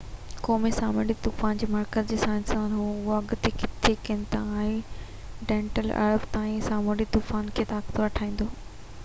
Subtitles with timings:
[0.45, 4.73] قومي سامونڊي طوفان جي مرڪز جي سائنسدانن اهو اڳ ڪٿي ڪن ٿا تہ
[5.53, 8.51] ڊينئيل اربع تائين سامونڊي طوفان کي طاقتور ٺاهيندو